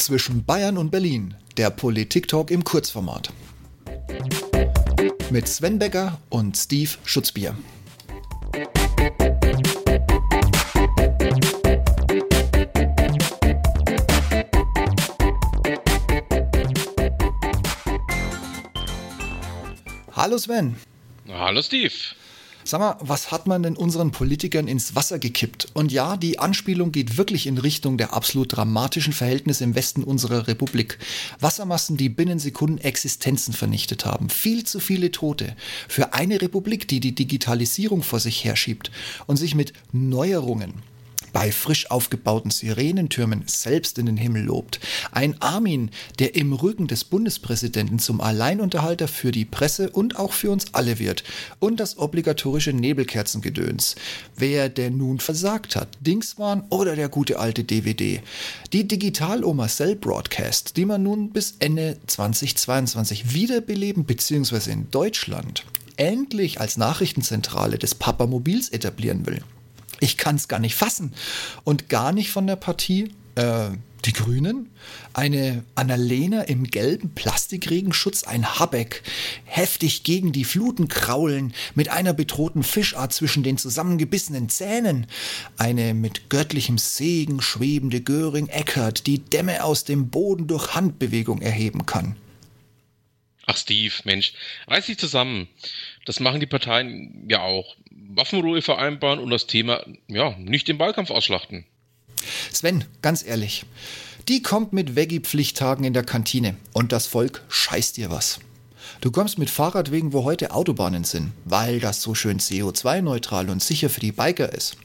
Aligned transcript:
Zwischen 0.00 0.46
Bayern 0.46 0.78
und 0.78 0.90
Berlin, 0.90 1.34
der 1.58 1.68
Politik-Talk 1.68 2.50
im 2.50 2.64
Kurzformat. 2.64 3.30
Mit 5.30 5.46
Sven 5.46 5.78
Becker 5.78 6.18
und 6.30 6.56
Steve 6.56 6.92
Schutzbier. 7.04 7.54
Hallo 20.12 20.38
Sven. 20.38 20.76
Hallo 21.28 21.60
Steve. 21.60 21.92
Sag 22.64 22.80
mal, 22.80 22.96
was 23.00 23.32
hat 23.32 23.46
man 23.46 23.62
denn 23.62 23.76
unseren 23.76 24.10
Politikern 24.10 24.68
ins 24.68 24.94
Wasser 24.94 25.18
gekippt? 25.18 25.68
Und 25.74 25.92
ja, 25.92 26.16
die 26.16 26.38
Anspielung 26.38 26.92
geht 26.92 27.16
wirklich 27.16 27.46
in 27.46 27.58
Richtung 27.58 27.96
der 27.96 28.12
absolut 28.12 28.56
dramatischen 28.56 29.12
Verhältnisse 29.12 29.64
im 29.64 29.74
Westen 29.74 30.04
unserer 30.04 30.46
Republik. 30.46 30.98
Wassermassen, 31.40 31.96
die 31.96 32.08
binnen 32.08 32.38
Sekunden 32.38 32.78
Existenzen 32.78 33.54
vernichtet 33.54 34.04
haben. 34.04 34.28
Viel 34.28 34.64
zu 34.64 34.78
viele 34.78 35.10
Tote. 35.10 35.56
Für 35.88 36.12
eine 36.12 36.42
Republik, 36.42 36.86
die 36.86 37.00
die 37.00 37.14
Digitalisierung 37.14 38.02
vor 38.02 38.20
sich 38.20 38.44
herschiebt 38.44 38.90
und 39.26 39.36
sich 39.36 39.54
mit 39.54 39.72
Neuerungen 39.92 40.74
bei 41.32 41.52
frisch 41.52 41.90
aufgebauten 41.90 42.50
Sirenentürmen 42.50 43.44
selbst 43.46 43.98
in 43.98 44.06
den 44.06 44.16
Himmel 44.16 44.44
lobt. 44.44 44.80
Ein 45.12 45.40
Armin, 45.40 45.90
der 46.18 46.34
im 46.34 46.52
Rücken 46.52 46.86
des 46.86 47.04
Bundespräsidenten 47.04 47.98
zum 47.98 48.20
Alleinunterhalter 48.20 49.08
für 49.08 49.32
die 49.32 49.44
Presse 49.44 49.90
und 49.90 50.18
auch 50.18 50.32
für 50.32 50.50
uns 50.50 50.72
alle 50.72 50.98
wird. 50.98 51.24
Und 51.58 51.80
das 51.80 51.98
obligatorische 51.98 52.72
Nebelkerzengedöns. 52.72 53.96
Wer 54.36 54.68
denn 54.68 54.96
nun 54.96 55.20
versagt 55.20 55.76
hat, 55.76 55.88
Dingswan 56.00 56.64
oder 56.70 56.96
der 56.96 57.08
gute 57.08 57.38
alte 57.38 57.64
DVD. 57.64 58.22
Die 58.72 58.86
Digital-Oma 58.86 59.68
Cell 59.68 59.96
Broadcast, 59.96 60.76
die 60.76 60.84
man 60.84 61.02
nun 61.02 61.30
bis 61.30 61.54
Ende 61.58 61.98
2022 62.06 63.34
wiederbeleben 63.34 64.04
bzw. 64.04 64.70
in 64.70 64.90
Deutschland 64.90 65.64
endlich 66.00 66.60
als 66.60 66.78
Nachrichtenzentrale 66.78 67.76
des 67.76 67.94
Papamobils 67.94 68.70
etablieren 68.70 69.26
will. 69.26 69.42
Ich 70.00 70.16
kann 70.16 70.36
es 70.36 70.48
gar 70.48 70.58
nicht 70.58 70.74
fassen. 70.74 71.14
Und 71.64 71.88
gar 71.88 72.12
nicht 72.12 72.30
von 72.30 72.46
der 72.46 72.56
Partie 72.56 73.12
äh, 73.36 73.70
die 74.04 74.12
Grünen, 74.12 74.70
eine 75.12 75.64
Annalena 75.74 76.42
im 76.42 76.64
gelben 76.64 77.14
Plastikregenschutz, 77.14 78.24
ein 78.24 78.58
Habeck, 78.58 79.02
heftig 79.44 80.04
gegen 80.04 80.32
die 80.32 80.44
Fluten 80.44 80.88
kraulen, 80.88 81.54
mit 81.74 81.90
einer 81.90 82.14
bedrohten 82.14 82.62
Fischart 82.62 83.12
zwischen 83.12 83.42
den 83.42 83.58
zusammengebissenen 83.58 84.48
Zähnen, 84.48 85.06
eine 85.58 85.94
mit 85.94 86.30
göttlichem 86.30 86.78
Segen 86.78 87.42
schwebende 87.42 88.00
Göring-Eckert, 88.00 89.06
die 89.06 89.18
Dämme 89.18 89.64
aus 89.64 89.84
dem 89.84 90.08
Boden 90.08 90.46
durch 90.46 90.74
Handbewegung 90.74 91.42
erheben 91.42 91.86
kann. 91.86 92.16
Ach 93.46 93.56
Steve, 93.56 93.94
Mensch, 94.04 94.32
reiß 94.68 94.86
dich 94.86 94.98
zusammen. 94.98 95.48
Das 96.04 96.20
machen 96.20 96.40
die 96.40 96.46
Parteien 96.46 97.24
ja 97.28 97.42
auch. 97.42 97.76
Waffenruhe 98.14 98.62
vereinbaren 98.62 99.18
und 99.18 99.30
das 99.30 99.46
Thema, 99.46 99.84
ja, 100.08 100.36
nicht 100.38 100.68
den 100.68 100.78
Wahlkampf 100.78 101.10
ausschlachten. 101.10 101.64
Sven, 102.52 102.84
ganz 103.02 103.24
ehrlich, 103.24 103.64
die 104.28 104.42
kommt 104.42 104.72
mit 104.72 104.96
Veggie-Pflichttagen 104.96 105.84
in 105.84 105.94
der 105.94 106.04
Kantine 106.04 106.56
und 106.72 106.92
das 106.92 107.06
Volk 107.06 107.42
scheißt 107.48 107.96
dir 107.96 108.10
was. 108.10 108.40
Du 109.00 109.10
kommst 109.10 109.38
mit 109.38 109.48
Fahrrad 109.48 109.90
wegen, 109.90 110.12
wo 110.12 110.24
heute 110.24 110.50
Autobahnen 110.50 111.04
sind, 111.04 111.32
weil 111.44 111.80
das 111.80 112.02
so 112.02 112.14
schön 112.14 112.38
CO2-neutral 112.38 113.48
und 113.48 113.62
sicher 113.62 113.88
für 113.88 114.00
die 114.00 114.12
Biker 114.12 114.52
ist 114.52 114.76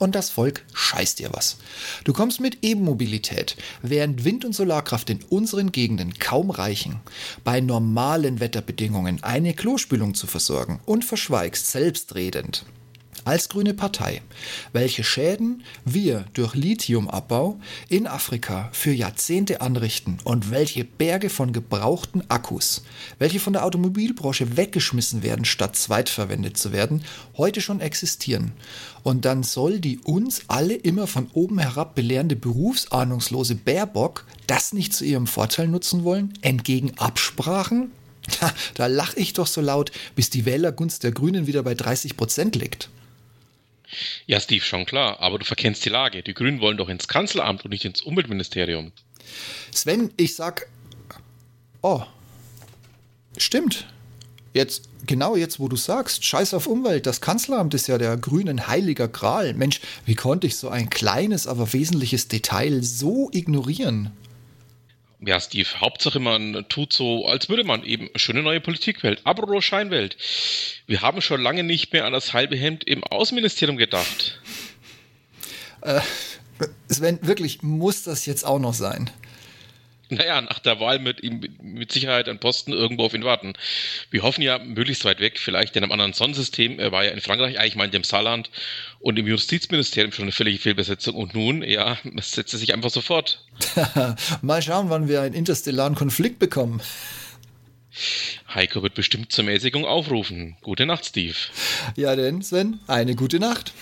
und 0.00 0.16
das 0.16 0.30
Volk 0.30 0.64
scheißt 0.72 1.20
dir 1.20 1.30
was. 1.32 1.58
Du 2.02 2.12
kommst 2.12 2.40
mit 2.40 2.58
E-Mobilität, 2.62 3.56
während 3.82 4.24
Wind- 4.24 4.44
und 4.44 4.54
Solarkraft 4.54 5.10
in 5.10 5.20
unseren 5.28 5.70
Gegenden 5.70 6.18
kaum 6.18 6.50
reichen, 6.50 7.00
bei 7.44 7.60
normalen 7.60 8.40
Wetterbedingungen 8.40 9.22
eine 9.22 9.54
Klospülung 9.54 10.14
zu 10.14 10.26
versorgen 10.26 10.80
und 10.86 11.04
verschweigst 11.04 11.70
selbstredend 11.70 12.64
als 13.24 13.48
grüne 13.48 13.74
Partei, 13.74 14.22
welche 14.72 15.04
Schäden 15.04 15.62
wir 15.84 16.24
durch 16.34 16.54
Lithiumabbau 16.54 17.58
in 17.88 18.06
Afrika 18.06 18.68
für 18.72 18.92
Jahrzehnte 18.92 19.60
anrichten 19.60 20.18
und 20.24 20.50
welche 20.50 20.84
Berge 20.84 21.30
von 21.30 21.52
gebrauchten 21.52 22.28
Akkus, 22.28 22.82
welche 23.18 23.40
von 23.40 23.52
der 23.52 23.64
Automobilbranche 23.64 24.56
weggeschmissen 24.56 25.22
werden, 25.22 25.44
statt 25.44 25.76
zweitverwendet 25.76 26.56
zu 26.56 26.72
werden, 26.72 27.02
heute 27.36 27.60
schon 27.60 27.80
existieren. 27.80 28.52
Und 29.02 29.24
dann 29.24 29.42
soll 29.42 29.80
die 29.80 29.98
uns 29.98 30.42
alle 30.48 30.74
immer 30.74 31.06
von 31.06 31.28
oben 31.32 31.58
herab 31.58 31.94
belehrende 31.94 32.36
berufsahnungslose 32.36 33.54
Baerbock 33.54 34.26
das 34.46 34.72
nicht 34.72 34.92
zu 34.92 35.04
ihrem 35.04 35.26
Vorteil 35.26 35.68
nutzen 35.68 36.04
wollen, 36.04 36.34
entgegen 36.42 36.98
Absprachen? 36.98 37.92
Da 38.74 38.86
lache 38.86 39.18
ich 39.18 39.32
doch 39.32 39.46
so 39.46 39.60
laut, 39.60 39.92
bis 40.14 40.30
die 40.30 40.44
Wählergunst 40.44 41.02
der 41.02 41.12
Grünen 41.12 41.46
wieder 41.46 41.62
bei 41.62 41.74
30 41.74 42.16
Prozent 42.16 42.54
liegt. 42.54 42.90
Ja, 44.26 44.40
Steve, 44.40 44.64
schon 44.64 44.86
klar, 44.86 45.20
aber 45.20 45.38
du 45.38 45.44
verkennst 45.44 45.84
die 45.84 45.88
Lage. 45.88 46.22
Die 46.22 46.34
Grünen 46.34 46.60
wollen 46.60 46.76
doch 46.76 46.88
ins 46.88 47.08
Kanzleramt 47.08 47.64
und 47.64 47.70
nicht 47.70 47.84
ins 47.84 48.00
Umweltministerium. 48.00 48.92
Sven, 49.72 50.12
ich 50.16 50.34
sag. 50.34 50.68
Oh. 51.82 52.02
Stimmt. 53.36 53.86
Jetzt, 54.52 54.88
genau 55.06 55.36
jetzt, 55.36 55.60
wo 55.60 55.68
du 55.68 55.76
sagst, 55.76 56.24
scheiß 56.24 56.54
auf 56.54 56.66
Umwelt, 56.66 57.06
das 57.06 57.20
Kanzleramt 57.20 57.72
ist 57.74 57.86
ja 57.86 57.98
der 57.98 58.16
grünen 58.16 58.66
heiliger 58.66 59.06
Gral. 59.06 59.54
Mensch, 59.54 59.80
wie 60.06 60.16
konnte 60.16 60.48
ich 60.48 60.56
so 60.56 60.68
ein 60.68 60.90
kleines, 60.90 61.46
aber 61.46 61.72
wesentliches 61.72 62.26
Detail 62.26 62.82
so 62.82 63.30
ignorieren? 63.32 64.10
Ja, 65.24 65.38
Steve, 65.38 65.68
Hauptsache 65.80 66.18
man 66.18 66.64
tut 66.68 66.92
so, 66.92 67.26
als 67.26 67.48
würde 67.48 67.64
man 67.64 67.84
eben 67.84 68.08
schöne 68.16 68.42
neue 68.42 68.60
Politikwelt. 68.60 69.20
Apropos 69.24 69.64
Scheinwelt. 69.64 70.16
Wir 70.86 71.02
haben 71.02 71.20
schon 71.20 71.42
lange 71.42 71.62
nicht 71.62 71.92
mehr 71.92 72.06
an 72.06 72.12
das 72.12 72.32
halbe 72.32 72.56
Hemd 72.56 72.84
im 72.84 73.04
Außenministerium 73.04 73.76
gedacht. 73.76 74.40
Äh, 75.82 76.00
Sven, 76.88 77.18
wirklich, 77.22 77.62
muss 77.62 78.02
das 78.02 78.26
jetzt 78.26 78.44
auch 78.44 78.58
noch 78.58 78.74
sein? 78.74 79.10
naja, 80.16 80.40
nach 80.40 80.58
der 80.58 80.80
Wahl 80.80 80.98
mit 80.98 81.22
ihm 81.22 81.40
mit 81.62 81.92
Sicherheit 81.92 82.28
ein 82.28 82.38
Posten 82.38 82.72
irgendwo 82.72 83.04
auf 83.04 83.14
ihn 83.14 83.24
warten. 83.24 83.54
Wir 84.10 84.22
hoffen 84.22 84.42
ja 84.42 84.58
möglichst 84.58 85.04
weit 85.04 85.20
weg, 85.20 85.38
vielleicht 85.38 85.76
in 85.76 85.82
einem 85.82 85.92
anderen 85.92 86.12
Sonnensystem. 86.12 86.78
Er 86.78 86.92
war 86.92 87.04
ja 87.04 87.12
in 87.12 87.20
Frankreich, 87.20 87.58
eigentlich 87.58 87.76
meinte 87.76 87.96
im 87.96 88.04
Saarland 88.04 88.50
und 88.98 89.18
im 89.18 89.26
Justizministerium 89.26 90.12
schon 90.12 90.24
eine 90.24 90.32
völlige 90.32 90.58
Fehlbesetzung. 90.58 91.14
Und 91.14 91.34
nun, 91.34 91.62
ja, 91.62 91.98
es 92.16 92.32
setzt 92.32 92.50
sich 92.50 92.74
einfach 92.74 92.90
sofort. 92.90 93.44
Mal 94.42 94.62
schauen, 94.62 94.90
wann 94.90 95.08
wir 95.08 95.22
einen 95.22 95.34
interstellaren 95.34 95.94
Konflikt 95.94 96.38
bekommen. 96.38 96.82
Heiko 98.54 98.82
wird 98.82 98.94
bestimmt 98.94 99.32
zur 99.32 99.44
Mäßigung 99.44 99.84
aufrufen. 99.84 100.56
Gute 100.62 100.86
Nacht, 100.86 101.06
Steve. 101.06 101.34
Ja, 101.96 102.14
denn, 102.16 102.42
Sven, 102.42 102.80
eine 102.86 103.14
gute 103.14 103.40
Nacht. 103.40 103.72